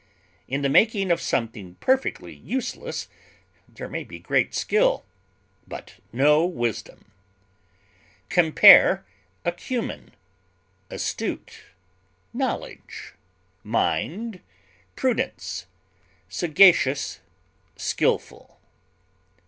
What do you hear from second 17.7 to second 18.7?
SKILFUL.